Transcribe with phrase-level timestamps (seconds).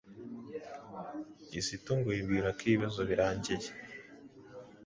[1.49, 3.69] Kizito ngo yibwira ko ibibazo birangiye,